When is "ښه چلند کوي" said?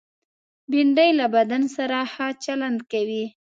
2.13-3.23